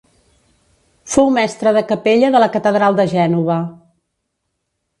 [1.15, 3.61] Fou mestre de capella de la catedral de Gènova.